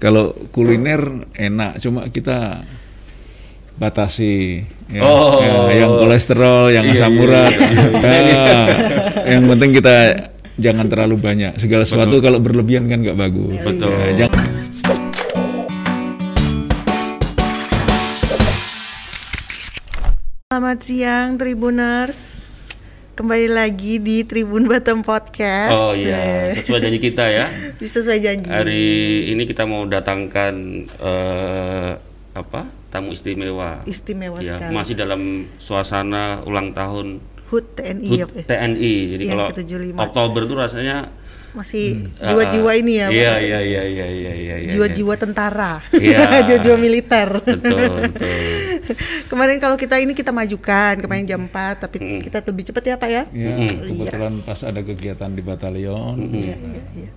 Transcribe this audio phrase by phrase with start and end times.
[0.00, 2.64] kalau kuliner enak, cuma kita
[3.76, 5.40] batasi ya, Oh.
[5.40, 7.52] ya, yang kolesterol, yang Iya, asam iya, urat.
[7.52, 8.18] iya, iya,
[9.20, 9.96] Ya, yang penting kita
[10.56, 11.52] jangan terlalu banyak.
[11.60, 13.60] Segala sesuatu kalau berlebihan kan nggak bagus.
[13.60, 13.92] Betul.
[13.92, 14.40] Ya, jangan
[20.50, 22.39] Selamat siang Tribuners.
[23.20, 25.76] Kembali lagi di Tribun Bottom Podcast.
[25.76, 27.52] Oh iya, sesuai janji kita ya.
[27.76, 28.48] Sesuai janji.
[28.48, 28.88] Hari
[29.28, 30.54] ini kita mau datangkan
[30.88, 31.90] eh,
[32.32, 32.64] apa?
[32.88, 33.84] Tamu istimewa.
[33.84, 34.72] Istimewa Ya, sekali.
[34.72, 37.20] masih dalam suasana ulang tahun
[37.52, 38.44] HUT TNI HUT ya, Pak?
[38.48, 38.94] TNI.
[39.12, 39.94] Jadi Iya, kalau ke-75.
[40.00, 40.96] Oktober itu rasanya
[41.50, 43.08] Masih eh, jiwa-jiwa ini ya?
[43.10, 44.70] Iya, iya, iya, iya, iya, iya, iya.
[44.70, 45.82] Jiwa-jiwa tentara.
[45.90, 46.18] Iya.
[46.46, 47.28] Jiwa-jiwa militer.
[47.42, 48.38] Betul, betul.
[49.30, 53.10] kemarin kalau kita ini kita majukan, kemarin jam 4, tapi kita lebih cepat ya, Pak
[53.10, 53.22] ya?
[53.30, 57.10] ya, kebetulan pas ada kegiatan di batalion Iya, iya, iya.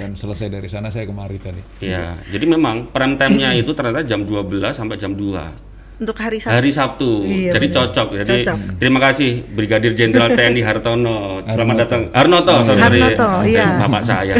[0.00, 1.62] dan selesai dari sana saya kemari tadi.
[1.84, 5.73] Iya, jadi memang prime time-nya itu ternyata jam 12 sampai jam 2.
[5.94, 6.54] Untuk hari Sabtu.
[6.58, 7.10] Hari Sabtu.
[7.22, 7.76] Iya, Jadi benar.
[7.86, 8.08] cocok.
[8.18, 8.56] Jadi Cocok.
[8.82, 11.38] terima kasih Brigadir Jenderal TNI Hartono.
[11.46, 12.02] Selamat datang.
[12.10, 12.80] Harnoto, sorry.
[12.82, 13.78] Harnoto, iya.
[13.78, 14.34] Bapak saya.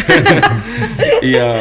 [1.22, 1.54] iya.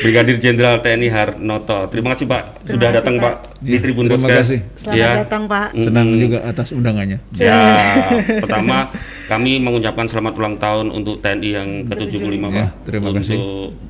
[0.00, 1.90] Brigadir Jenderal TNI Harnoto.
[1.90, 3.24] Terima kasih Pak sudah kasih, datang Pak.
[3.26, 4.38] Pak, di Iya, Tribun terima Podcast.
[4.46, 4.58] kasih.
[4.78, 5.10] Selamat Ya.
[5.18, 5.68] datang, Pak.
[5.74, 7.18] Senang juga atas undangannya.
[7.34, 7.60] Ya,
[8.46, 8.76] pertama
[9.26, 12.50] kami mengucapkan selamat ulang tahun untuk TNI yang ke-75 Pak.
[12.52, 13.38] Ya, terima untuk, kasih.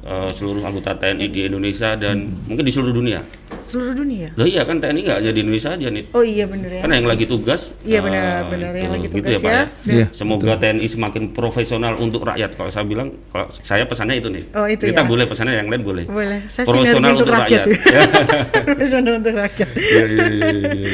[0.02, 3.20] eh, seluruh anggota TNI di Indonesia dan mungkin di seluruh dunia.
[3.60, 4.30] Seluruh dunia.
[4.32, 6.04] Loh iya kan TNI nggak hanya di Indonesia aja nih.
[6.14, 6.80] Oh iya bener ya.
[6.80, 7.74] Kan yang lagi tugas.
[7.82, 8.94] Iya benar, benar yang itu.
[8.96, 9.62] lagi Gitu tugas Pak, ya.
[9.84, 10.06] Iya.
[10.14, 12.50] Semoga TNI semakin profesional untuk rakyat.
[12.54, 14.44] Kalau saya bilang, kalau saya pesannya itu nih.
[14.56, 15.06] Oh, itu Kita ya.
[15.06, 16.04] boleh pesannya yang lain boleh.
[16.08, 16.46] Boleh.
[16.48, 17.64] Saya Profesional untuk untuk rakyat.
[17.66, 17.92] rakyat.
[17.92, 18.00] ya.
[18.72, 19.68] Profesional untuk rakyat.
[19.76, 20.24] Iya, iya,
[20.64, 20.88] iya.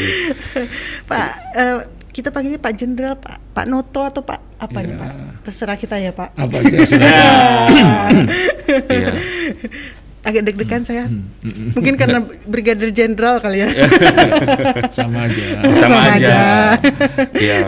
[1.07, 1.79] Pak, eh,
[2.13, 4.99] kita panggilnya Pak Jenderal, Pak, Pak Noto atau Pak apa nih Ya.
[4.99, 5.11] Pak?
[5.43, 6.29] Terserah kita ya Pak.
[6.35, 7.13] Apa aja sudah
[8.87, 9.13] Iya.
[10.23, 11.11] Agak deg-degan saya.
[11.11, 13.75] Hmm, Mungkin karena Brigadir Jenderal kali ya.
[14.95, 15.43] sama aja.
[15.59, 16.15] Sama, Sama aja.
[16.15, 16.41] aja.
[17.35, 17.61] Iya.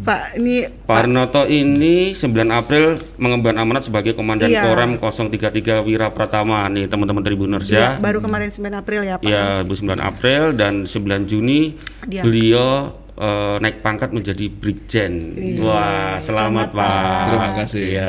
[0.00, 4.62] Pak, ini Pak Arnoto ini 9 April mengemban amanat sebagai Komandan Iya.
[4.62, 5.52] Korem 033
[5.82, 8.00] Wira Pratama nih teman-teman Tribuners ya, ya.
[8.00, 9.26] baru kemarin 9 April ya Pak.
[9.26, 10.96] Ya, 9 April dan 9
[11.26, 12.22] Juni Dia.
[12.22, 15.32] beliau eh, naik pangkat menjadi Brigjen.
[15.58, 17.20] Wah, selamat, Pak.
[17.26, 17.82] Terima kasih.
[17.82, 18.08] Iya.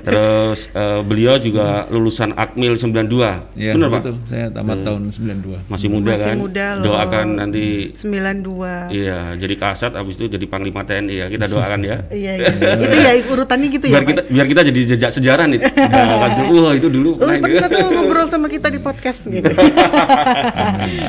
[0.00, 3.58] Terus eh, beliau juga lulusan Akmil 92.
[3.58, 4.00] Ya, Benar, Pak?
[4.00, 4.14] betul.
[4.26, 5.66] Saya tamat tahun 92.
[5.68, 6.36] Masih muda Masih kan?
[6.38, 6.84] muda loh.
[6.88, 8.90] Doakan nanti 92.
[8.90, 11.26] iya, jadi kasat habis itu jadi panglima TNI ya.
[11.26, 11.96] Kita doakan ya.
[12.12, 12.76] Iya, iya.
[12.78, 14.10] itu ya urutannya gitu ya biar Pak.
[14.10, 15.58] kita biar kita jadi jejak sejarah nih.
[15.64, 17.74] Nah, kan dulu, wah itu dulu Oh, pernah pernah gitu.
[17.74, 19.50] tuh ngobrol sama kita di podcast gitu.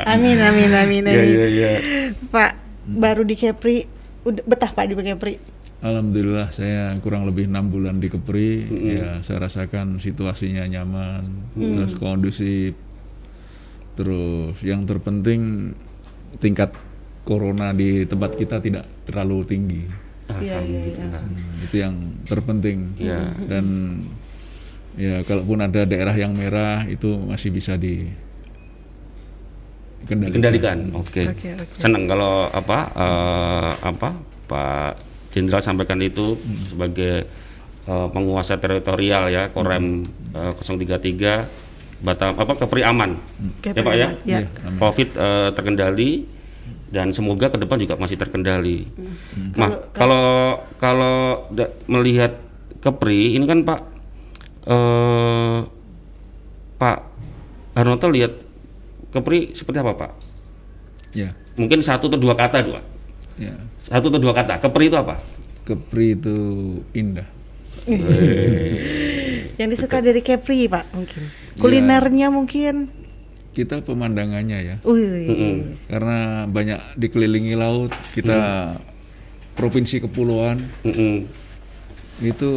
[0.04, 1.04] amin, amin, amin, amin.
[1.06, 1.70] Iya, iya, iya.
[2.28, 2.50] Pak,
[2.86, 3.84] baru di Kepri,
[4.24, 5.34] udah betah Pak di Kepri?
[5.84, 8.64] Alhamdulillah saya kurang lebih enam bulan di Kepri,
[8.96, 12.72] ya saya rasakan situasinya nyaman, terus kondusif,
[13.92, 15.72] terus yang terpenting
[16.40, 16.72] tingkat
[17.28, 19.84] corona di tempat kita tidak terlalu tinggi,
[20.24, 21.04] Iya, iya, iya.
[21.04, 21.94] Hmm, itu yang
[22.24, 22.96] terpenting.
[22.96, 23.20] Iya.
[23.44, 23.66] Dan
[24.96, 28.08] ya kalaupun ada daerah yang merah itu masih bisa di
[30.04, 30.78] Kendalikan.
[30.94, 31.24] Oke.
[31.32, 31.76] Oke, oke.
[31.80, 34.08] Senang kalau apa eh, apa
[34.44, 34.92] Pak
[35.32, 36.36] Jenderal sampaikan itu
[36.68, 37.24] sebagai
[37.84, 40.04] eh, penguasa teritorial ya Korem
[40.36, 43.16] eh, 033 Batam apa Kepri aman.
[43.64, 44.08] Kepri ya Pak ya.
[44.28, 44.38] ya.
[44.76, 46.10] Covid eh, terkendali
[46.92, 48.86] dan semoga ke depan juga masih terkendali.
[49.58, 52.38] Nah, kalau kalau da- melihat
[52.78, 53.80] Kepri ini kan Pak
[54.64, 55.58] eh
[56.76, 56.98] Pak
[57.74, 58.43] Harnoto lihat
[59.14, 60.10] Kepri seperti apa Pak?
[61.14, 62.82] Ya, Mungkin satu atau dua kata dua.
[63.38, 63.54] ya.
[63.86, 64.58] Satu atau dua kata.
[64.58, 65.22] Kepri itu apa?
[65.62, 66.36] Kepri itu
[66.90, 67.30] indah.
[69.60, 71.22] Yang disuka dari Kepri Pak mungkin.
[71.62, 72.90] Kulinernya mungkin.
[73.54, 74.76] Kita pemandangannya ya.
[75.86, 78.74] Karena banyak dikelilingi laut kita
[79.54, 81.30] provinsi kepulauan Mm-mm.
[82.18, 82.50] itu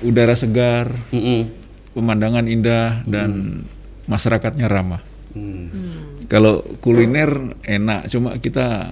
[0.00, 1.52] udara segar Mm-mm.
[1.92, 3.60] pemandangan indah dan
[4.08, 5.66] masyarakatnya ramah Mm.
[6.26, 8.90] kalau kuliner enak cuma kita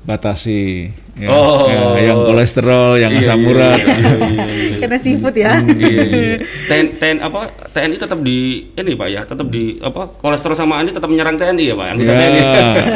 [0.00, 0.88] batasi
[1.20, 1.68] ya, Oh.
[1.68, 4.76] Ya, yang kolesterol yang Iya, asam iya, urat iya, iya, iya, iya.
[4.86, 5.52] Karena seafood ya.
[5.60, 6.36] iya, iya.
[6.64, 8.38] TN, TN apa TNI tetap di
[8.72, 11.86] ini Pak ya, tetap di apa kolesterol sama ini tetap menyerang TNI ya Pak.
[11.92, 12.42] Anggota ya TNI.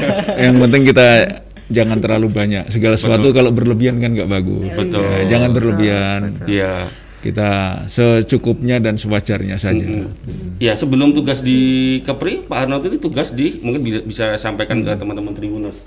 [0.49, 1.06] yang penting kita
[1.69, 5.05] jangan terlalu banyak segala sesuatu kalau berlebihan kan nggak bagus Betul.
[5.05, 6.73] Ya, jangan berlebihan Iya.
[7.23, 7.51] Kita
[7.87, 9.87] secukupnya dan sewajarnya saja.
[10.59, 11.59] Ya sebelum tugas di
[12.01, 15.79] Kepri, Pak Arnold itu tugas di mungkin bi- bisa sampaikan ke teman-teman Tribuners.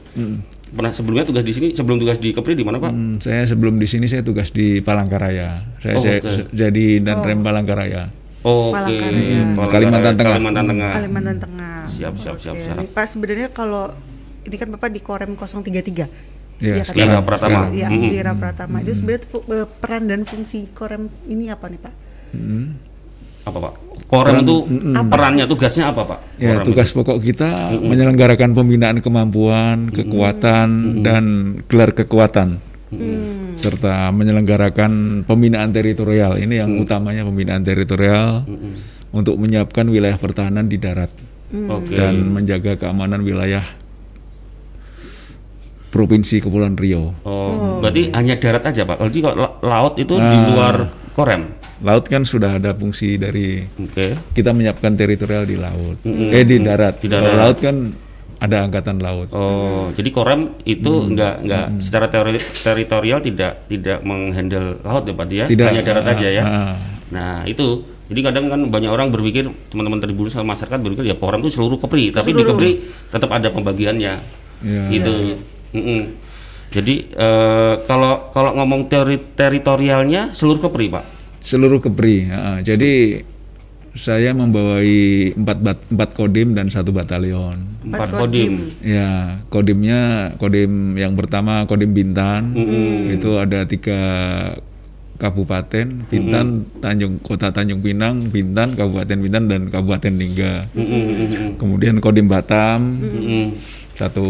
[0.68, 2.90] Pernah sebelumnya tugas di sini, sebelum tugas di Kepri di mana Pak?
[2.90, 5.60] Hmm, saya sebelum di sini saya tugas di Palangkaraya.
[5.78, 6.32] Saya, Oh, saya oke.
[6.34, 8.08] se- jadi dan rem Palangkaraya.
[8.42, 8.74] Oke.
[8.74, 9.40] Palangkaraya.
[9.54, 10.34] Palangkaraya, Kalimantan Tengah.
[10.34, 10.92] Kalimantan Tengah.
[10.94, 11.76] Kalimantan Tengah.
[11.88, 12.76] Siap, siap, siap, siap.
[12.78, 13.92] Ini Pak sebenarnya kalau
[14.42, 16.35] ini kan Bapak di Korem 033.
[16.60, 16.96] Iya, kan?
[16.96, 17.60] Lira Pratama.
[17.72, 18.12] Iya, Mm-mm.
[18.12, 18.78] Lira Pratama.
[18.80, 21.94] Itu sebenarnya eh, peran dan fungsi Korem ini apa nih, Pak?
[23.46, 23.74] Apa Pak?
[24.06, 24.56] Korem itu
[25.10, 26.20] perannya, tugasnya apa Pak?
[26.40, 31.24] Ya, Korem tugas pokok kita menyelenggarakan pembinaan kemampuan, kekuatan, dan
[31.68, 32.62] gelar kekuatan,
[33.60, 36.40] serta menyelenggarakan pembinaan teritorial.
[36.40, 38.46] Ini yang utamanya pembinaan teritorial
[39.12, 41.12] untuk menyiapkan wilayah pertahanan di darat
[41.54, 41.70] itu.
[41.72, 41.94] Oke.
[41.96, 43.64] dan menjaga keamanan wilayah
[45.96, 47.16] provinsi Kepulauan Riau.
[47.24, 49.00] Oh, berarti hanya darat aja Pak.
[49.00, 51.56] Kalau laut itu di luar Korem.
[51.80, 54.36] Laut kan sudah ada fungsi dari Oke.
[54.36, 57.00] kita menyiapkan teritorial di laut, eh di darat.
[57.00, 57.40] Di Kalau darat.
[57.40, 57.76] laut kan
[58.36, 59.32] ada angkatan laut.
[59.32, 65.26] Oh, jadi Korem itu enggak enggak secara teori, teritorial tidak tidak menghandle laut ya Pak
[65.32, 65.46] ya?
[65.48, 66.44] Tidak, hanya darat ah, aja ya.
[66.44, 66.76] ah.
[67.16, 67.96] Nah, itu.
[68.06, 71.80] Jadi kadang kan banyak orang berpikir teman-teman tribun sama masyarakat berpikir ya Korem itu seluruh
[71.82, 72.72] Kepri, tapi di Kepri
[73.10, 74.14] tetap ada pembagiannya.
[74.62, 74.84] Ya.
[74.92, 75.40] Gitu.
[75.76, 76.02] Mm-mm.
[76.72, 81.04] Jadi eh, kalau kalau ngomong teri- teritorialnya seluruh Kepri, Pak.
[81.44, 82.26] Seluruh Kepri.
[82.26, 82.60] ya.
[82.60, 83.22] Jadi
[83.96, 84.92] saya membawai
[85.40, 87.56] empat bat- empat kodim dan satu batalion.
[87.80, 88.68] Empat kodim.
[88.84, 92.52] Ya, kodimnya kodim yang pertama kodim Bintan.
[93.08, 94.00] Itu ada tiga
[95.16, 100.68] kabupaten, Bintan, Tanjung Kota Tanjung Pinang, Bintan, Kabupaten Bintan dan Kabupaten Lingga.
[100.76, 101.56] Mm-mm.
[101.56, 103.56] Kemudian kodim Batam, Mm-mm.
[103.96, 104.28] Satu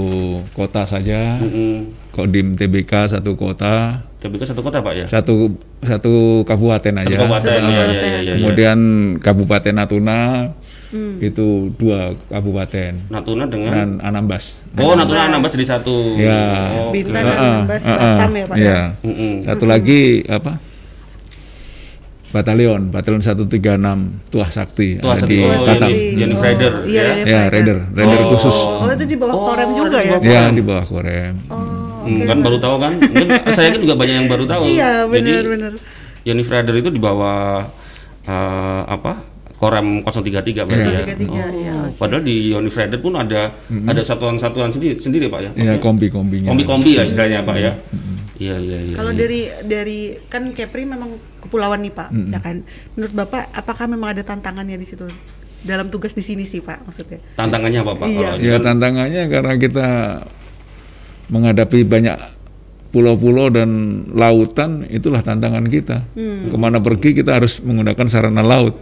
[0.54, 1.42] kota saja.
[1.42, 1.90] Mm-mm.
[2.14, 5.06] Kodim TBK satu kota, ke satu kota, Pak ya?
[5.10, 5.52] satu
[5.84, 7.12] satu kabupaten aja.
[7.12, 8.34] Satu kabupaten, ya, ya, ya, ya, ya.
[8.40, 8.80] Kemudian
[9.20, 10.20] Kabupaten Natuna
[11.20, 14.56] itu dua kabupaten Natuna dengan dan Anambas.
[14.80, 16.16] Oh, Natuna Anambas jadi satu.
[16.16, 16.72] Ya.
[16.72, 16.96] Oh.
[16.96, 18.56] Bintan, Heeh, Anambas, heeh, Batam ya, Pak?
[18.56, 18.80] iya.
[19.04, 19.34] Mm-mm.
[19.44, 20.56] Satu lagi apa?
[22.36, 25.32] Batalion, Batalion 136 Tuah Sakti Tuah Sakti.
[25.32, 25.88] di Oh, Batam.
[25.88, 27.14] Yonif- Yonif Rider, Iya, ya?
[27.24, 28.28] Ya, Raider, Raider Oh.
[28.30, 28.58] khusus.
[28.60, 30.16] Oh, itu di bawah Korem juga ya?
[30.20, 31.34] Ya, di bawah Korem.
[31.48, 32.94] Oh, Hmm, kan baru tahu kan?
[33.02, 34.62] Mungkin saya kan juga banyak yang baru tahu.
[34.68, 35.74] Iya, Jadi benar-benar.
[36.22, 37.64] Yonif Rider itu di bawah
[38.26, 39.14] eh, apa?
[39.56, 41.02] Korem 033 berarti ya.
[41.08, 41.24] 033,
[41.56, 43.56] iya, Oh, Padahal di Yonif Rider pun ada
[43.86, 45.52] ada satuan-satuan sendiri sendiri Pak ya.
[45.56, 46.52] Ya, kombi-kombinya.
[46.52, 47.72] Kombi-kombi ya istilahnya Pak ya.
[48.36, 48.96] Iya iya iya.
[49.00, 49.20] Kalau iya.
[49.20, 52.68] dari dari kan Kepri memang kepulauan nih Pak, ya kan.
[53.00, 55.08] Menurut Bapak apakah memang ada tantangannya di situ
[55.66, 57.20] dalam tugas di sini sih Pak maksudnya?
[57.34, 58.08] tantangannya apa Pak?
[58.08, 58.30] Iya.
[58.38, 59.88] Kalau Ya, tantangannya karena kita
[61.34, 62.18] menghadapi banyak
[62.94, 63.70] pulau-pulau dan
[64.16, 66.08] lautan itulah tantangan kita.
[66.16, 66.48] Hmm.
[66.48, 68.80] Ke mana pergi kita harus menggunakan sarana laut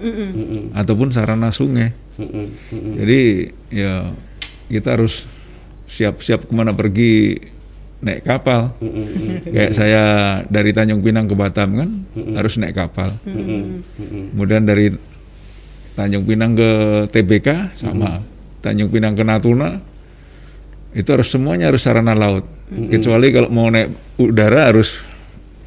[0.77, 1.97] ataupun sarana sungai.
[2.21, 2.93] Mm-mm, mm-mm.
[3.01, 3.21] Jadi
[3.73, 4.13] ya
[4.69, 5.25] kita harus
[5.89, 7.41] siap-siap ke mana pergi
[8.03, 8.75] naik kapal.
[9.47, 10.03] Kayak saya
[10.51, 11.89] dari Tanjung Pinang ke Batam kan
[12.35, 13.09] harus naik kapal.
[13.23, 14.91] Kemudian dari
[15.95, 16.69] Tanjung Pinang ke
[17.09, 18.19] TBK sama.
[18.59, 19.79] Tanjung Pinang ke Natuna
[20.93, 22.45] itu harus semuanya harus sarana laut.
[22.69, 25.01] Kecuali kalau mau naik udara harus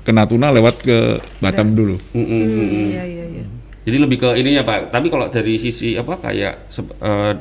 [0.07, 1.99] ke Natuna lewat ke Batam dulu.
[2.15, 3.45] Iya iya iya.
[3.87, 4.95] Jadi lebih ke ininya Pak.
[4.95, 6.55] Tapi kalau dari sisi apa kayak
[7.03, 7.33] eh,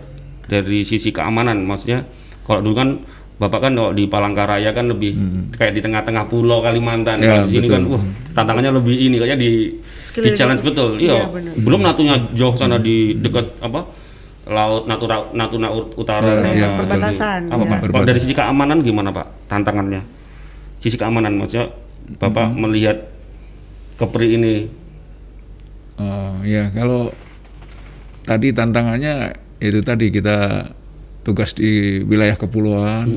[0.46, 2.06] dari sisi keamanan, maksudnya
[2.46, 2.90] kalau dulu kan
[3.36, 5.12] Bapak kan kalau di Palangkaraya kan lebih
[5.52, 7.20] kayak di tengah-tengah pulau Kalimantan.
[7.20, 7.76] Ya, kalau di sini betul.
[7.76, 9.52] kan, wah tantangannya lebih ini kayaknya di
[10.16, 10.96] di challenge betul.
[10.96, 11.52] Iya, benar.
[11.60, 13.84] Belum Natuna jauh sana di dekat apa
[14.48, 16.24] laut Natura Natuna Ut- Utara.
[16.40, 17.72] sama- iya, perbatasan, Apa iya.
[17.76, 17.80] Pak?
[17.92, 20.02] Kalau dari sisi keamanan gimana Pak tantangannya?
[20.80, 21.74] Sisi keamanan maksudnya
[22.16, 23.10] Bapak melihat
[23.98, 24.70] Kepri ini
[25.96, 27.10] Oh ya kalau
[28.22, 30.68] tadi tantangannya itu tadi kita
[31.26, 33.10] tugas di wilayah kepulauan,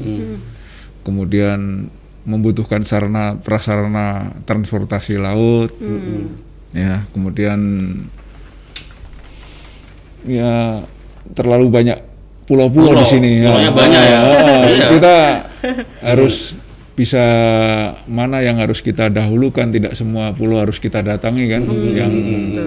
[1.05, 1.93] kemudian
[2.25, 5.69] membutuhkan sarana prasarana transportasi laut,
[6.73, 7.61] ya kemudian
[10.27, 10.83] ya
[11.37, 11.99] terlalu banyak
[12.49, 14.19] pulau-pulau Pulau, di sini pulaunya banyak ya.
[14.25, 14.87] Ah, Iya.
[14.97, 15.17] Kita
[16.09, 16.57] harus
[16.99, 17.25] bisa
[18.11, 21.63] mana yang harus kita dahulukan tidak semua pulau harus kita datangi kan
[21.95, 22.13] yang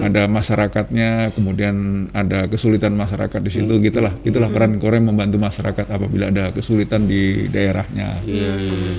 [0.00, 6.32] ada masyarakatnya kemudian ada kesulitan masyarakat di situ gitulah itulah peran Korem membantu masyarakat apabila
[6.32, 8.94] ada kesulitan di daerahnya Iya, iya, iya.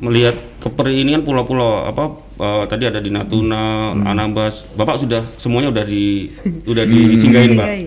[0.00, 4.66] Melihat Kepri ini kan pulau-pulau apa eh, tadi ada di Natuna, Anambas.
[4.74, 6.26] Bapak sudah semuanya udah di
[6.70, 7.66] udah disinggahin, Pak.
[7.66, 7.86] Singgahi.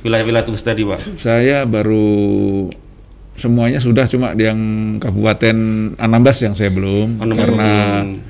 [0.00, 1.20] Wilayah-wilayah tugas tadi, Pak.
[1.20, 2.68] saya baru
[3.40, 4.60] semuanya sudah cuma yang
[5.00, 5.56] Kabupaten
[5.96, 7.70] Anambas yang saya belum Anambas karena
[8.04, 8.20] belum.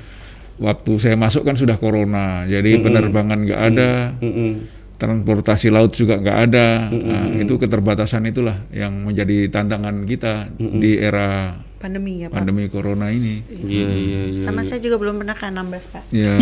[0.63, 4.51] waktu saya masuk kan sudah corona jadi penerbangan nggak ada Mm-mm.
[4.95, 11.57] transportasi laut juga nggak ada Nah, itu keterbatasan itulah yang menjadi tantangan kita di era
[11.81, 12.37] Pandemi ya Pak.
[12.37, 13.41] pandemi corona ini.
[13.49, 14.37] Iya iya iya.
[14.37, 16.13] Sama saya juga belum pernah ke Anambas Pak.
[16.13, 16.37] Ya,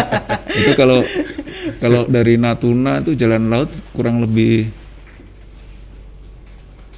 [0.60, 1.00] itu kalau
[1.80, 4.68] kalau dari Natuna itu jalan laut kurang lebih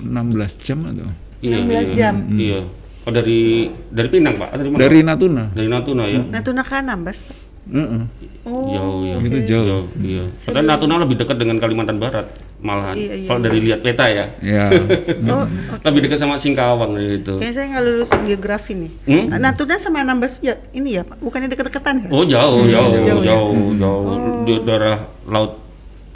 [0.01, 1.09] 16 jam atau
[1.41, 2.15] 16 16 jam.
[2.33, 2.61] Iya.
[3.07, 4.49] Oh dari dari Pinang Pak?
[4.51, 4.81] Atau Dari mana?
[4.83, 5.45] dari Natuna.
[5.55, 6.21] Dari Natuna ya.
[6.27, 7.37] Natuna ke Anambas Pak.
[7.67, 8.03] Heeh.
[8.47, 8.71] Oh.
[8.71, 9.15] Jauh ya.
[9.21, 9.67] Itu jauh.
[9.67, 10.25] Jauh, iya.
[10.43, 12.27] Padahal Natuna lebih dekat dengan Kalimantan Barat
[12.57, 12.95] malahan.
[12.97, 14.27] Iya, iya, Kalau dari lihat peta ya.
[14.41, 14.71] Ya,
[15.35, 15.45] Oh,
[15.83, 17.37] Lebih dekat sama Singkawang gitu.
[17.37, 18.91] kayaknya saya nggak lulus geografi nih.
[19.07, 19.25] Hmm?
[19.39, 22.09] Natuna sama Anambas ya ini ya Pak, bukannya deket-deketan ya?
[22.11, 24.19] Oh jauh, jauh, jauh, Jauh jauh, ya?
[24.47, 25.66] Di daerah laut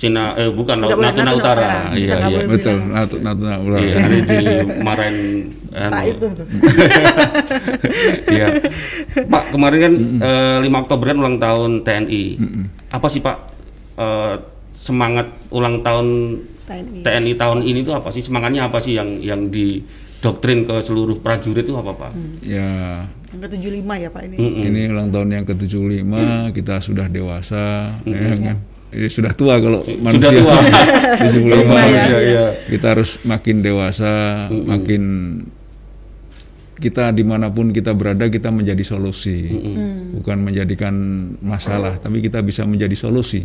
[0.01, 1.61] Cina, eh bukan laut boleh Natuna, Natuna Utara.
[1.61, 1.81] Utara.
[1.93, 2.41] Iya, iya.
[2.49, 2.77] betul.
[2.89, 3.85] Natuna Utara.
[3.85, 4.39] Iya, ada di
[4.81, 5.17] Maren.
[5.71, 5.93] anu.
[5.93, 6.47] Pak itu tuh.
[8.33, 8.47] Iya.
[9.27, 12.25] Pak, kemarin kan eh, 5 Oktober kan ulang tahun TNI.
[12.91, 13.37] Apa sih Pak
[14.01, 14.35] eh,
[14.73, 17.01] semangat ulang tahun TNI.
[17.05, 18.23] TNI tahun ini tuh apa sih?
[18.25, 22.13] Semangatnya apa sih yang yang didoktrin ke seluruh prajurit itu apa Pak?
[22.41, 24.37] Ya, Yang ke-75 ya Pak ini.
[24.41, 24.69] Mm-mm.
[24.73, 26.13] ini ulang tahun yang ke-75,
[26.51, 28.59] kita sudah dewasa, ya kan.
[28.91, 30.35] Ini sudah tua kalau manusia.
[30.43, 30.59] tua.
[31.31, 31.47] 75.
[31.47, 32.45] Iya, iya.
[32.67, 34.11] Kita harus makin dewasa,
[34.51, 35.03] makin
[36.81, 39.53] kita di mana pun kita berada kita menjadi solusi,
[40.17, 40.95] bukan menjadikan
[41.45, 43.45] masalah, tapi kita bisa menjadi solusi.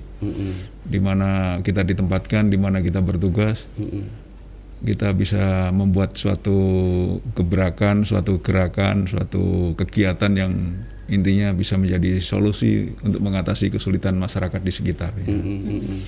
[0.81, 3.67] Di mana kita ditempatkan, di mana kita bertugas,
[4.85, 6.55] kita bisa membuat suatu
[7.33, 10.53] gebrakan, suatu gerakan, suatu kegiatan yang
[11.05, 15.13] intinya bisa menjadi solusi untuk mengatasi kesulitan masyarakat di sekitar.
[15.21, 15.29] ya.
[15.29, 16.01] Mm-mm.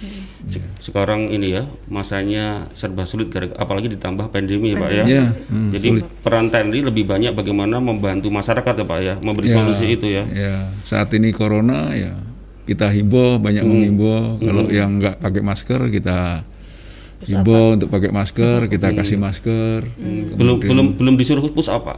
[0.49, 5.03] Se- Sekarang ini ya masanya serba sulit apalagi ditambah pandemi ya Pak ya.
[5.05, 5.87] Iya, hmm, Jadi
[6.25, 10.23] peran TNI lebih banyak bagaimana membantu masyarakat ya Pak ya, memberi Ya, solusi itu ya.
[10.25, 12.17] Ya, saat ini corona ya
[12.65, 16.41] kita himbau banyak menghimbau kalau yang nggak pakai masker kita
[17.25, 19.89] himbau untuk pakai masker, kita kasih masker.
[20.37, 21.97] Belum belum belum disuruh push apa?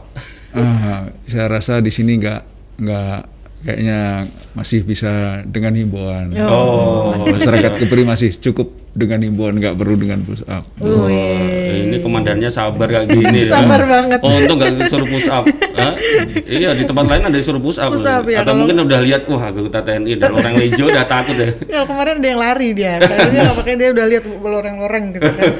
[0.56, 2.40] Ah, saya rasa di sini nggak
[2.80, 3.18] nggak
[3.60, 4.24] kayaknya
[4.56, 6.32] masih bisa dengan himbauan.
[6.48, 10.66] Oh, Masyarakat Kepri masih cukup dengan himbauan nggak perlu dengan push up.
[10.76, 11.06] Wah,
[11.70, 13.54] ini komandannya sabar kayak gini ya.
[13.54, 14.18] Sabar banget.
[14.20, 15.46] Oh, untung nggak disuruh push up.
[15.78, 15.94] Hah?
[16.42, 17.94] Iya di tempat lain ada disuruh push up.
[17.94, 21.06] Push up, ya, Atau kalau- mungkin udah lihat wah anggota TNI dan orang hijau udah
[21.06, 21.54] takut ya.
[21.54, 25.50] Kalau kemarin ada yang lari dia, kayaknya nggak pakai dia udah lihat loreng-loreng gitu kan.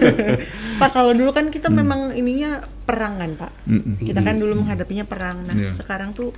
[0.77, 3.53] Pak kalau dulu kan kita memang ininya perang kan Pak.
[4.01, 5.47] Kita kan dulu menghadapinya perang.
[5.47, 5.71] Nah Iya.
[5.73, 6.35] sekarang tuh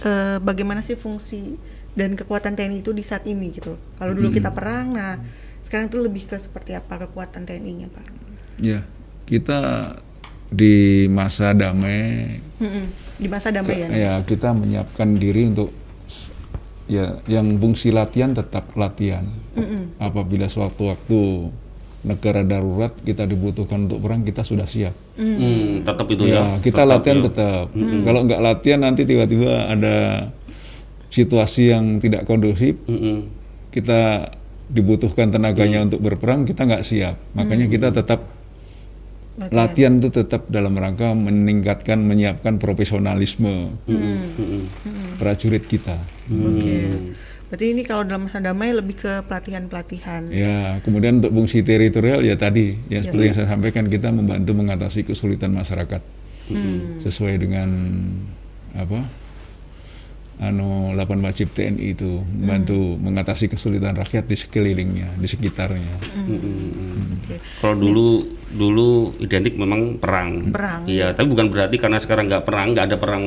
[0.00, 1.58] eh, bagaimana sih fungsi
[1.90, 3.74] dan kekuatan TNI itu di saat ini gitu.
[3.98, 5.18] Kalau dulu kita perang, nah
[5.60, 8.06] sekarang tuh lebih ke seperti apa kekuatan TNI-nya Pak?
[8.58, 8.84] Ya,
[9.24, 9.94] kita
[10.50, 12.86] di masa damai Mm-mm.
[13.16, 13.88] Di masa damai ya.
[13.88, 15.70] ya kita menyiapkan diri untuk
[16.84, 19.24] ya yang fungsi latihan tetap latihan.
[19.96, 21.20] Apabila sewaktu-waktu
[22.00, 24.96] negara darurat kita dibutuhkan untuk perang kita sudah siap.
[25.14, 26.44] Hmm, tetap itu Ya, ya.
[26.58, 27.24] kita Tetap latihan ya.
[27.28, 27.64] tetap.
[27.76, 29.96] Kalau nggak latihan nanti tiba-tiba ada
[31.10, 33.28] situasi yang tidak kondusif, Mm-mm.
[33.68, 34.32] kita
[34.70, 37.18] dibutuhkan tenaganya untuk berperang, kita nggak siap.
[37.34, 38.22] Makanya kita tetap
[39.50, 43.74] latihan itu tetap dalam rangka meningkatkan, menyiapkan profesionalisme
[45.18, 45.98] prajurit kita.
[46.28, 47.10] Oke.
[47.50, 50.30] Berarti ini kalau dalam masa damai lebih ke pelatihan-pelatihan.
[50.30, 55.02] Ya, kemudian untuk fungsi teritorial ya tadi, ya seperti yang saya sampaikan kita membantu mengatasi
[55.02, 55.98] kesulitan masyarakat
[57.02, 57.70] sesuai dengan
[58.78, 59.02] apa?
[60.40, 65.94] Anu 8 wajib TNI itu membantu mengatasi kesulitan rakyat di sekelilingnya, di sekitarnya.
[67.20, 67.36] Oke.
[67.60, 70.48] Kalau dulu dulu identik memang perang.
[70.48, 73.24] Perang, Iya, tapi bukan berarti karena sekarang nggak perang, nggak ada perang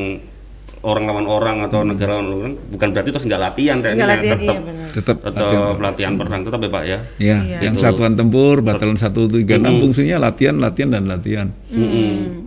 [0.84, 4.38] orang lawan orang atau negara lawan orang, bukan berarti terus nggak latihan TNI Nggak latihan,
[4.38, 4.88] tetap iya.
[4.94, 7.00] Tetap tetap latihan perang tetap ya Pak ya.
[7.18, 7.60] Ya, Iya.
[7.64, 11.48] yang satuan tempur, batalan 136 fungsinya latihan, latihan dan latihan.
[11.72, 11.88] Ya.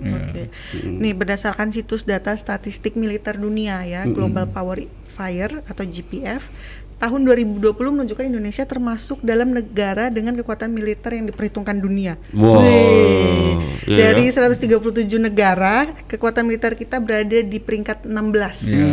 [0.06, 0.42] Oke.
[0.84, 6.52] Nih berdasarkan situs data statistik militer dunia ya, Global Power Fire atau GPF,
[6.96, 12.16] tahun 2020 menunjukkan Indonesia termasuk dalam negara dengan kekuatan militer yang diperhitungkan dunia.
[12.32, 12.64] Wow.
[12.64, 13.52] Wih.
[13.86, 18.66] Iya, Dari 137 negara, kekuatan militer kita berada di peringkat 16.
[18.66, 18.88] Ya.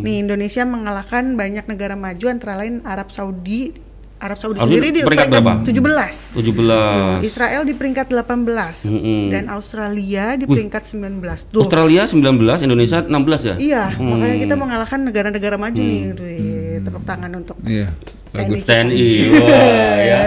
[0.00, 3.89] Nih Indonesia mengalahkan banyak negara maju antara lain Arab Saudi.
[4.20, 6.12] Arab Saudi Arab sendiri di peringkat peringkat berapa?
[6.36, 7.24] 17.
[7.24, 7.24] 17.
[7.24, 9.22] Israel di peringkat 18 Mm-mm.
[9.32, 11.24] dan Australia di peringkat 19.
[11.48, 11.64] Tuh.
[11.64, 12.36] Australia 19,
[12.68, 13.54] Indonesia 16 ya?
[13.56, 16.02] Iya, makanya kita mengalahkan negara-negara maju nih.
[16.20, 17.96] Wih, tepuk tangan untuk Iya,
[18.36, 18.60] bagus.
[18.68, 19.08] TNI.
[19.40, 20.20] Wah, ya.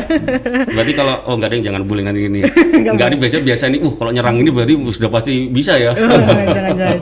[0.74, 2.42] Berarti kalau oh enggak ada yang jangan bullying nanti ini.
[2.94, 5.94] Enggak ini biasa biasa ini uh kalau nyerang ini berarti sudah pasti bisa ya.
[6.58, 6.98] jangan-jangan.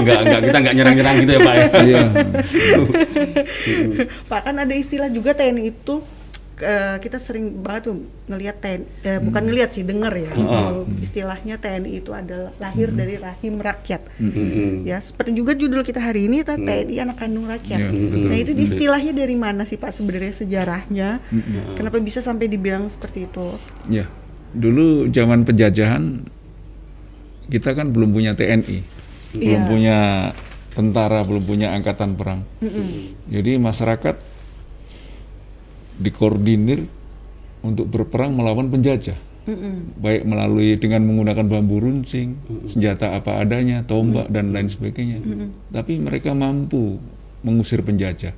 [0.00, 1.66] enggak enggak kita enggak nyerang-nyerang gitu ya, Pak ya.
[1.84, 2.02] Iya.
[4.24, 6.00] Pak kan ada istilah juga TNI itu
[6.60, 11.56] eh, kita sering banget tuh ngelihat TNI, eh, bukan ngelihat sih denger ya, kalau istilahnya
[11.56, 14.00] TNI itu adalah lahir dari rahim rakyat.
[14.16, 14.84] Mm-mm.
[14.84, 17.78] Ya, seperti juga judul kita hari ini ta- TNI anak kandung rakyat.
[17.78, 18.28] Ya, betul.
[18.28, 21.08] Nah, itu istilahnya dari mana sih Pak sebenarnya sejarahnya?
[21.74, 23.56] Kenapa bisa sampai dibilang seperti itu?
[23.86, 24.06] Ya,
[24.50, 26.24] dulu zaman penjajahan
[27.46, 28.78] kita kan belum punya TNI,
[29.34, 29.66] belum Iya.
[29.66, 29.98] punya
[30.70, 32.46] tentara, belum punya angkatan perang.
[33.26, 34.29] Jadi masyarakat
[36.00, 36.88] dikoordinir
[37.60, 39.20] untuk berperang melawan penjajah,
[40.00, 42.40] baik melalui dengan menggunakan bambu runcing,
[42.72, 45.20] senjata apa adanya, tombak dan lain sebagainya.
[45.68, 46.96] Tapi mereka mampu
[47.44, 48.32] mengusir penjajah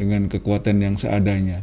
[0.00, 1.60] dengan kekuatan yang seadanya.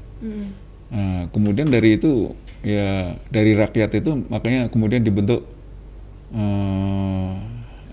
[0.86, 5.46] Nah, kemudian dari itu ya dari rakyat itu makanya kemudian dibentuk
[6.34, 7.32] eh,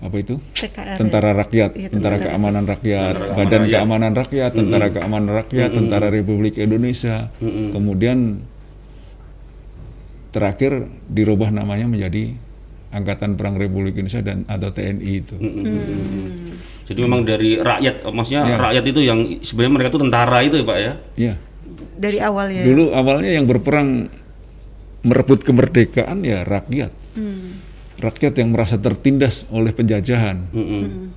[0.03, 0.99] apa itu TKR.
[0.99, 1.39] tentara ya?
[1.39, 2.27] rakyat, Iya, tentara tentara.
[2.29, 7.31] keamanan rakyat, Tentara badan keamanan keamanan rakyat, tentara keamanan rakyat, tentara Republik Indonesia.
[7.71, 8.43] Kemudian
[10.29, 10.71] terakhir
[11.07, 12.35] dirubah namanya menjadi
[12.93, 15.33] Angkatan Perang Republik Indonesia dan atau TNI itu.
[16.83, 18.57] Jadi memang dari rakyat, maksudnya Ya.
[18.59, 20.93] rakyat itu yang sebenarnya mereka itu tentara itu ya Pak ya?
[21.15, 21.33] Ya.
[21.95, 22.61] Dari awalnya.
[22.61, 24.11] Dulu awalnya yang berperang
[25.01, 26.91] merebut kemerdekaan ya rakyat.
[27.93, 30.49] Rakyat yang merasa tertindas oleh penjajahan.
[30.49, 31.13] Mm-mm.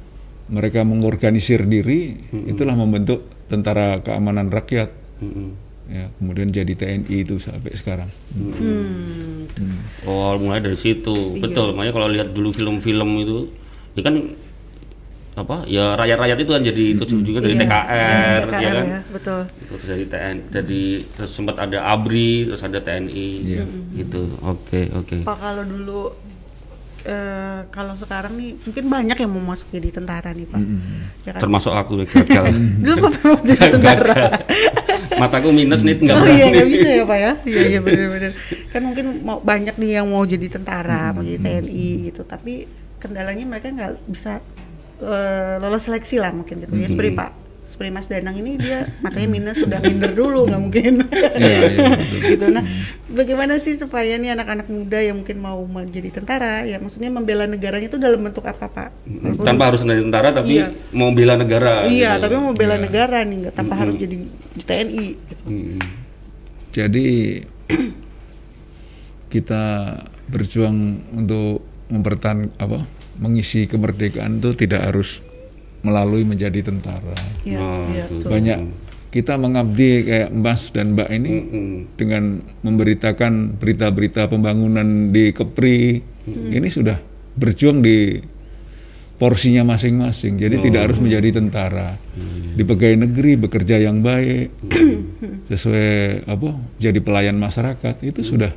[0.46, 2.14] Mereka mengorganisir diri,
[2.46, 4.92] itulah membentuk tentara keamanan rakyat.
[5.18, 5.48] Mm-mm.
[5.86, 8.10] Ya, kemudian jadi TNI itu sampai sekarang.
[8.34, 9.46] Hmm.
[10.02, 11.78] Oh mulai dari situ, betul.
[11.78, 13.38] Makanya kalau lihat dulu film-film itu,
[13.94, 14.14] ya kan
[15.36, 15.62] apa?
[15.68, 18.84] Ya rakyat-rakyat itu kan jadi itu juga dari Iya, TKR, TKR ya kan?
[18.84, 19.40] ya, betul.
[19.62, 23.64] Itu dari TNI, jadi terus sempat ada ABRI, terus ada TNI, Iya.
[23.94, 24.20] gitu.
[24.42, 25.22] Oke, oke.
[25.22, 26.00] Pak kalau dulu
[27.06, 30.62] eh, kalau sekarang nih mungkin banyak yang mau masuk jadi tentara nih Pak.
[31.22, 31.40] Ya kan?
[31.46, 32.44] Termasuk aku gagal.
[32.84, 34.14] Dulu Pak mau jadi tentara.
[35.22, 37.32] Mataku minus nih, nggak oh iya nggak bisa ya Pak ya.
[37.46, 38.32] Iya iya benar-benar.
[38.68, 42.26] Kan mungkin mau banyak nih yang mau jadi tentara, mau jadi TNI gitu.
[42.26, 42.68] Tapi
[43.00, 44.42] kendalanya mereka nggak bisa
[45.00, 46.74] eh, lolos seleksi lah mungkin gitu.
[46.76, 47.45] Ya seperti Pak
[47.76, 50.92] seperti Mas Danang ini dia matanya minus sudah minder dulu nggak mungkin
[51.36, 51.90] Iya, iya,
[52.26, 52.64] gitu nah
[53.06, 57.86] bagaimana sih supaya nih anak-anak muda yang mungkin mau menjadi tentara ya maksudnya membela negaranya
[57.86, 58.88] itu dalam bentuk apa pak
[59.38, 60.72] Tanpa harus menjadi tentara, tapi Iya.
[60.90, 61.84] mau bela negara.
[61.84, 62.22] iya gitu.
[62.24, 65.44] tapi mau bela negara nih nggak tanpa harus jadi di TNI gitu.
[66.72, 67.06] Jadi
[69.26, 69.62] kita
[70.26, 70.76] berjuang
[71.14, 72.82] untuk mempertahan apa
[73.16, 75.22] mengisi kemerdekaan itu tidak harus
[75.82, 77.16] melalui menjadi tentara.
[77.44, 78.30] Iya, Oh, betul.
[78.30, 78.58] Banyak
[79.10, 81.68] kita mengabdi kayak Mas dan Mbak ini Mm-mm.
[81.96, 82.22] dengan
[82.60, 87.00] memberitakan berita-berita pembangunan di Kepri ini sudah
[87.32, 88.20] berjuang di
[89.16, 90.36] porsinya masing-masing.
[90.36, 91.96] Jadi tidak harus menjadi tentara.
[92.52, 94.52] Di pegawai negeri bekerja yang baik
[95.50, 98.52] sesuai apa jadi pelayan masyarakat itu sudah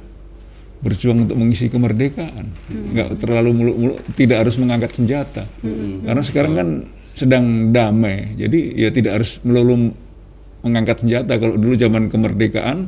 [0.79, 2.51] berjuang untuk mengisi kemerdekaan.
[2.67, 5.43] Nggak terlalu muluk-muluk tidak harus mengangkat senjata.
[6.03, 6.67] Karena sekarang kan
[7.19, 8.39] sedang damai.
[8.39, 9.91] Jadi ya tidak harus melulu
[10.63, 11.35] mengangkat senjata.
[11.35, 12.87] Kalau dulu zaman kemerdekaan,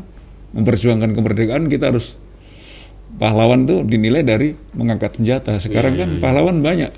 [0.55, 2.15] memperjuangkan kemerdekaan kita harus
[3.15, 5.59] pahlawan tuh dinilai dari mengangkat senjata.
[5.59, 6.91] Sekarang kan pahlawan banyak.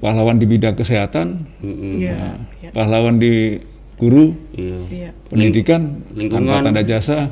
[0.00, 1.92] Pahlawan di bidang kesehatan, Mm-mm.
[1.92, 3.60] Iya, iya, pahlawan di
[4.00, 4.78] guru, Iya.
[4.88, 6.48] iya, pendidikan, lingkungan.
[6.48, 7.28] tanpa tanda jasa.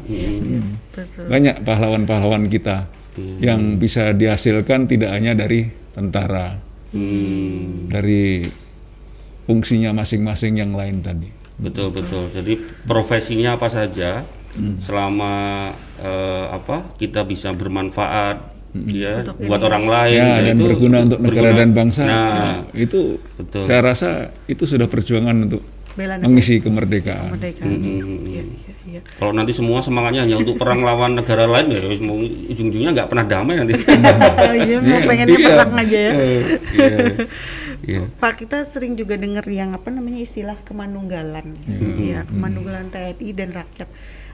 [0.93, 1.33] betul.
[1.33, 2.93] Banyak pahlawan-pahlawan kita
[3.41, 5.65] yang bisa dihasilkan tidak hanya dari
[5.97, 6.61] tentara,
[6.93, 7.89] Hmm.
[7.89, 8.45] dari
[9.49, 11.33] fungsinya masing-masing yang lain tadi.
[11.57, 12.29] Betul betul.
[12.31, 14.81] Jadi profesinya apa saja Hmm.
[14.81, 15.33] selama
[15.99, 18.49] eh, apa kita bisa bermanfaat
[18.83, 21.61] ya Untuk buat orang lain ya, dan itu berguna untuk negara berguna.
[21.61, 22.03] dan bangsa.
[22.03, 22.25] Nah,
[22.73, 23.01] ya, itu
[23.35, 23.63] betul.
[23.63, 24.09] saya rasa
[24.45, 25.63] itu sudah perjuangan untuk
[25.95, 27.29] Bela negara mengisi kemerdekaan.
[27.29, 27.69] kemerdekaan.
[27.69, 28.25] Hmm.
[28.25, 29.01] Iya, iya, iya.
[29.15, 33.55] Kalau nanti semua semangatnya hanya untuk perang lawan negara lain ya ujung-ujungnya nggak pernah damai
[33.59, 33.77] nanti.
[34.49, 35.49] Oh, iya, mau pengennya Iya.
[35.51, 36.13] perang aja ya.
[36.73, 36.97] Iya.
[37.87, 38.11] Iya.
[38.19, 41.55] Pak kita sering juga dengar yang apa namanya istilah kemanunggalan.
[41.99, 43.89] Iya, kemanunggalan TNI dan rakyat.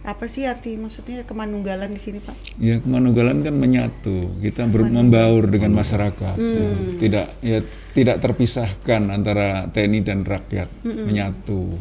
[0.05, 2.61] Apa sih arti maksudnya kemanunggalan di sini, Pak?
[2.61, 6.69] Ya kemanunggalan kan menyatu, kita ber- membaur dengan masyarakat, ya.
[7.01, 7.59] tidak ya
[7.97, 11.81] tidak terpisahkan antara TNI dan rakyat, menyatu.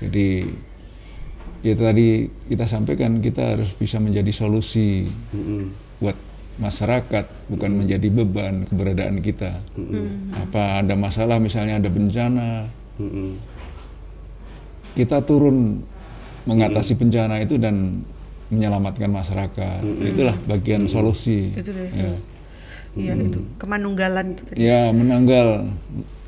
[0.00, 0.48] Jadi
[1.62, 5.70] ya tadi kita sampaikan kita harus bisa menjadi solusi Mm-mm.
[6.02, 6.16] buat
[6.60, 9.60] masyarakat, bukan menjadi beban keberadaan kita.
[10.36, 12.68] Apa ada masalah misalnya ada bencana,
[13.00, 13.40] Mm-mm.
[14.92, 15.80] kita turun
[16.44, 18.04] mengatasi bencana itu dan
[18.52, 19.80] menyelamatkan masyarakat.
[19.80, 21.56] Itulah bagian solusi.
[21.56, 22.12] Itu dari Ya.
[22.92, 24.68] Iya, itu kemanunggalan itu tadi.
[24.68, 25.64] Ya, menanggal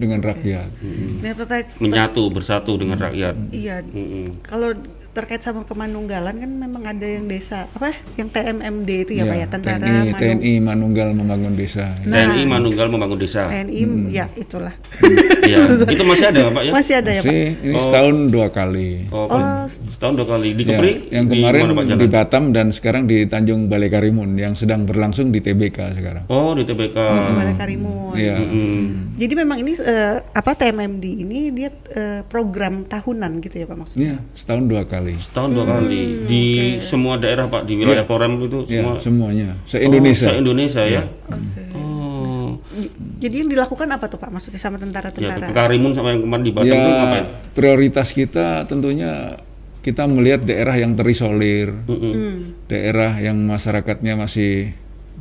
[0.00, 0.72] dengan rakyat.
[1.20, 3.36] Nah, terkait Menyatu bersatu dengan rakyat.
[3.52, 4.40] iya Mm-mm.
[4.40, 4.72] kalau
[5.14, 9.46] terkait sama kemanunggalan kan memang ada yang desa apa yang TMMD itu ya, Pak ya
[9.46, 11.94] tentara TNI, Manung- TNI Manunggal membangun desa.
[12.02, 12.34] Nah.
[12.34, 13.46] TNI Manunggal membangun desa.
[13.46, 14.74] TNI ya itulah
[15.44, 15.70] Iya.
[15.86, 16.72] itu masih ada Pak ya?
[16.72, 18.90] masih ada ya Pak Masih ini setahun dua kali.
[19.08, 19.28] Oh,
[19.68, 20.92] setahun dua kali di Ya, Kepri.
[21.08, 22.00] yang di kemarin mana, Pak, jalan?
[22.00, 26.24] di Batam dan sekarang di Tanjung Balai Karimun yang sedang berlangsung di TBK sekarang.
[26.26, 26.96] Oh di TBK.
[27.30, 28.34] Balai Karimun Iya.
[28.40, 29.14] Hmm.
[29.14, 34.02] jadi memang ini eh, apa TMMD ini dia eh, program tahunan gitu ya Pak maksudnya
[34.04, 35.03] Iya, setahun dua kali.
[35.14, 36.44] Setahun dua kali di
[36.78, 38.94] semua daerah Pak di wilayah Korem itu Ya, semua.
[38.98, 40.24] semuanya se-Indonesia.
[40.24, 41.02] Oh, se-Indonesia ya.
[41.26, 41.62] Oke.
[41.70, 42.48] Oh.
[42.74, 46.22] J- jadi yang dilakukan apa tuh Pak maksudnya sama Ya, tentara-tentara ke Karimun sama yang
[46.22, 47.24] kemarin di Batam ya, itu ngapain?
[47.52, 49.36] prioritas kita tentunya
[49.80, 52.56] kita melihat daerah yang terisolir, Hmm.
[52.64, 54.72] daerah yang masyarakatnya masih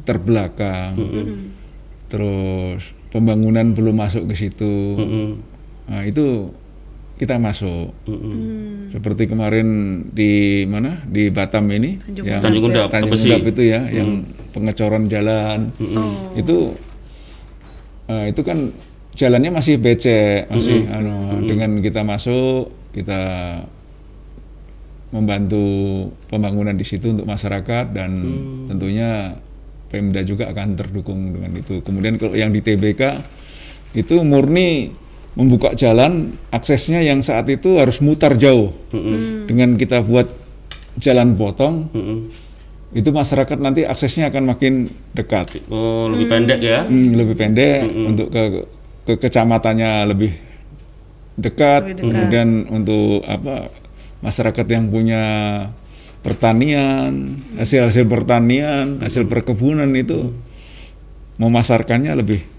[0.04, 0.96] terbelakang,
[2.08, 4.74] terus pembangunan belum masuk ke situ.
[4.96, 5.28] Mm-mm.
[5.84, 6.56] Nah, itu
[7.14, 7.94] kita masuk.
[8.10, 8.90] Mm-mm.
[8.90, 9.68] Seperti kemarin
[10.10, 13.28] di mana di Batam ini, Tanjung yang Tanjung Undap, Tanjung Tepesi.
[13.30, 14.10] Undap itu ya, yang
[14.52, 16.34] pengecoran jalan, Oh.
[16.34, 16.58] itu
[18.10, 18.74] eh, itu kan
[19.14, 23.22] jalannya masih becek, masih anu, dengan kita masuk kita
[25.14, 25.66] membantu
[26.26, 28.12] pembangunan di situ untuk masyarakat dan
[28.66, 29.38] tentunya
[29.94, 31.86] Pemda juga akan terdukung dengan itu.
[31.86, 33.22] Kemudian kalau yang di TBK
[33.94, 34.90] itu murni
[35.34, 38.74] membuka jalan aksesnya yang saat itu harus mutar jauh.
[39.50, 40.30] Dengan kita buat
[41.02, 42.30] jalan potong Mm-mm.
[42.94, 45.58] itu masyarakat nanti aksesnya akan makin dekat.
[45.74, 46.86] Oh lebih pendek ya?
[46.86, 48.44] Hmm, lebih pendek untuk ke
[49.04, 50.38] ke kecamatannya lebih
[51.42, 51.82] dekat.
[51.90, 52.10] Lebih dekat.
[52.14, 53.74] Kemudian untuk apa
[54.22, 55.24] masyarakat yang punya
[56.22, 60.32] pertanian, hasil-hasil pertanian, hasil perkebunan itu
[61.42, 62.53] memasarkannya lebih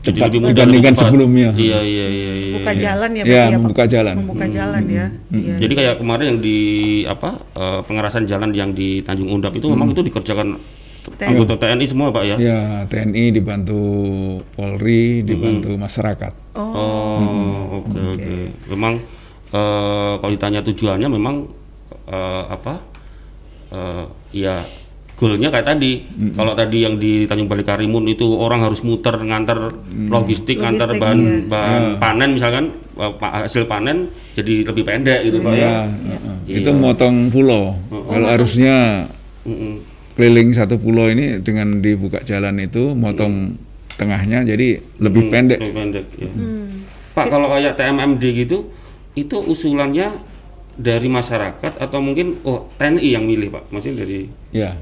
[0.00, 1.10] Jadi cepat lebih mudah, dibandingkan lebih cepat.
[1.10, 1.48] sebelumnya.
[1.54, 2.32] Iya iya iya.
[2.34, 2.52] iya.
[2.54, 3.58] buka jalan ya Ya, Pak ya, Pak?
[3.58, 4.14] membuka jalan.
[4.16, 5.54] membuka jalan ya Iya.
[5.58, 6.58] Jadi kayak kemarin yang di
[7.04, 10.48] apa eh, pengerasan jalan yang di Tanjung Undap itu memang itu dikerjakan
[11.06, 11.28] TNI.
[11.30, 12.36] anggota TNI semua Pak ya?
[12.38, 13.80] Ya, TNI dibantu
[14.50, 16.32] Polri, dibantu masyarakat.
[16.54, 17.20] Oh,
[17.78, 18.36] oke oke.
[18.68, 18.94] Memang
[19.50, 21.44] eh, kalau ditanya tujuannya memang
[22.06, 22.74] eh, apa?
[23.70, 24.64] eh, ya
[25.14, 25.92] goalnya kayak tadi.
[26.34, 29.70] Kalau tadi yang di Tanjung Balai Karimun itu orang harus muter ngantar
[30.10, 31.46] logistik, ngantar Logistik, bahan iya.
[31.46, 32.64] bahan panen misalkan
[33.22, 35.62] hasil panen jadi lebih pendek gitu Pak ya.
[35.62, 36.58] Ya, heeh.
[36.62, 37.78] itu motong pulau.
[37.90, 39.06] Kalau harusnya
[39.46, 39.82] Mm-mm.
[40.18, 43.54] keliling satu pulau ini dengan dibuka jalan itu motong
[43.94, 45.62] tengahnya jadi lebih pendek.
[45.62, 46.30] Lebih pendek ya.
[47.14, 48.66] Pak kalau kayak TMMD gitu
[49.14, 50.10] itu usulannya
[50.74, 53.70] dari masyarakat atau mungkin oh TNI yang milih Pak?
[53.70, 54.74] Maksudnya dari Ya,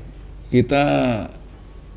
[0.52, 0.84] kita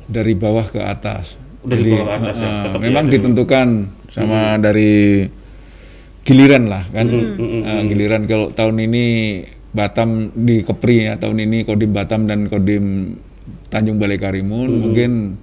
[0.08, 1.36] dari bawah ke atas.
[1.60, 3.68] Dari bawah ke atas ya, heeh, tetap memang ya, ditentukan
[4.08, 5.26] sama dari
[6.24, 7.06] giliran lah kan.
[7.12, 9.04] Eh, giliran kalau tahun ini
[9.76, 13.12] Batam di Kepri ya, tahun ini Kodim Batam dan Kodim
[13.68, 15.36] Tanjung Balai Karimun, mungkin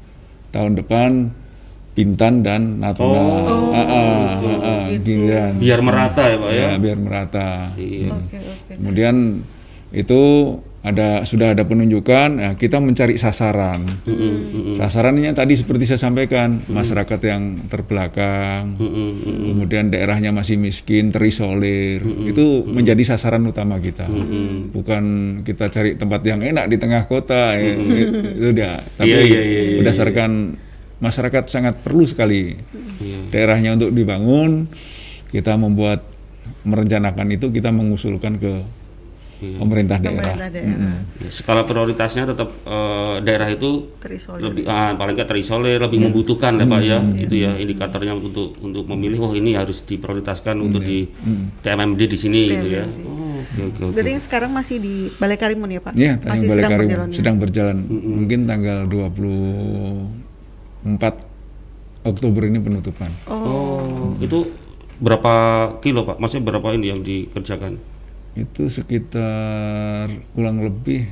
[0.50, 1.30] tahun depan
[1.94, 3.22] Bintan dan Natuna.
[3.22, 3.86] Ah, ah,
[4.42, 5.62] ah, ah, giliran.
[5.62, 6.66] biar merata ya Pak ya.
[6.66, 7.50] Ya, biar merata.
[7.78, 8.10] Iya.
[8.10, 9.16] oke oke Kemudian
[9.94, 10.22] itu
[10.84, 13.88] ada sudah ada penunjukan, ya, kita mencari sasaran.
[14.76, 18.76] Sasarannya tadi seperti saya sampaikan, masyarakat yang terbelakang,
[19.48, 24.12] kemudian daerahnya masih miskin, terisolir, itu menjadi sasaran utama kita.
[24.76, 25.04] Bukan
[25.48, 27.80] kita cari tempat yang enak di tengah kota, ya,
[28.44, 28.84] itu dia.
[29.00, 30.60] Tapi Iya, iya, iya, iya, berdasarkan
[31.00, 32.60] masyarakat sangat perlu sekali
[33.00, 33.32] Iya.
[33.32, 34.68] daerahnya untuk dibangun,
[35.32, 36.04] kita membuat
[36.68, 38.83] merencanakan itu kita mengusulkan ke
[39.44, 39.60] Iya.
[39.60, 40.24] pemerintah daerah.
[40.24, 45.78] pemerintah daerah Ya, Skala prioritasnya tetap eh, daerah itu terisolir lebih ah, paling nggak terisolir,
[45.78, 47.04] lebih membutuhkan ya Pak ya.
[47.20, 51.12] Itu ya indikatornya untuk untuk memilih oh ini harus diprioritaskan untuk di
[51.60, 52.88] TMMD di sini gitu ya.
[53.04, 53.94] Oh, oke oke oke.
[53.94, 57.12] berarti yang sekarang masih di Balai Karimun ya Pak Ya, masih Balai sedang Karimun berjalan
[57.12, 57.16] ya?
[57.16, 57.84] sedang berjalan.
[57.92, 61.34] Mungkin tanggal 24
[62.04, 63.12] Oktober ini penutupan.
[63.28, 64.52] Oh, itu
[65.00, 65.34] berapa
[65.80, 66.20] kilo Pak?
[66.20, 67.80] Maksudnya berapa ini yang dikerjakan?
[68.34, 71.06] Itu sekitar kurang lebih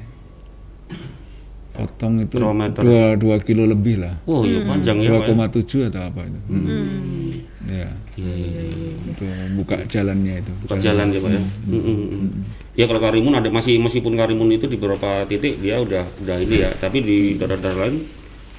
[1.72, 2.36] potong itu
[2.84, 4.16] dua, dua kilo lebih lah.
[4.28, 5.32] Oh, iya panjang ya Pak.
[5.32, 5.48] ya.
[5.48, 6.40] 2,7 atau apa itu.
[6.52, 7.32] Hmm.
[7.72, 7.88] Ya,
[8.20, 8.92] Iya, iya, iya.
[9.08, 10.54] untuk buka jalannya itu.
[10.68, 11.42] Bukan jalan ya Pak ya.
[11.72, 12.30] Mm, mm, mm.
[12.76, 16.68] Ya kalau Karimun ada masih meskipun Karimun itu di beberapa titik dia udah udah ini
[16.68, 18.04] ya, tapi di daerah-daerah lain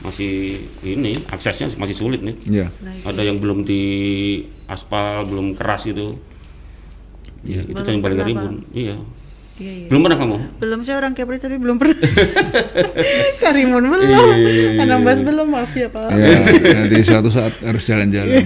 [0.02, 2.36] masih ini aksesnya masih sulit nih.
[2.48, 2.66] Ya.
[3.04, 3.82] Ada yang belum di
[4.66, 6.16] aspal, belum keras gitu.
[7.42, 8.54] Ya, itu Balai pernah, Karimun.
[8.70, 8.96] Iya.
[9.52, 9.88] Iya, iya.
[9.90, 10.36] Belum pernah kamu?
[10.58, 11.98] belum saya orang Kepri tapi belum pernah.
[13.42, 14.26] Karimun belum.
[14.32, 16.08] Iya, Anambas belum maaf ya Pak.
[16.08, 16.38] Ya,
[16.78, 18.42] nanti suatu saat harus jalan-jalan.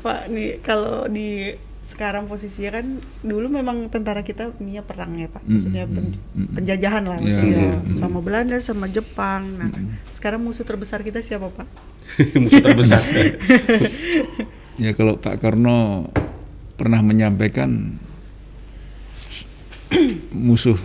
[0.00, 2.86] Pak nih kalau di sekarang posisinya kan
[3.20, 5.42] dulu memang tentara kita punya perang ya pak.
[5.42, 6.14] Maksudnya pen-
[6.54, 7.58] penjajahan lah Iya, maksudnya.
[7.58, 7.98] iya.
[7.98, 9.58] sama Belanda sama Jepang.
[9.58, 9.68] Nah
[10.10, 11.66] sekarang musuh terbesar kita siapa pak?
[12.40, 13.02] Musuh terbesar
[14.80, 16.08] Ya kalau Pak Karno
[16.80, 18.00] pernah menyampaikan
[20.32, 20.80] musuh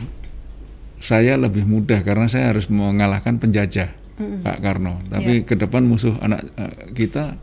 [1.00, 3.96] saya lebih mudah karena saya harus mengalahkan penjajah
[4.44, 5.00] Pak Karno.
[5.08, 7.40] Tapi ke depan musuh anak eh, kita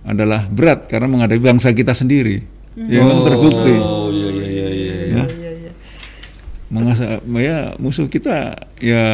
[0.00, 2.40] adalah berat karena menghadapi bangsa kita sendiri.
[2.80, 3.74] Ya kan terbukti.
[3.76, 5.24] oh iya iya iya iya Ya.
[5.26, 5.72] iya iya
[6.70, 9.04] Mengasa, ya musuh kita ya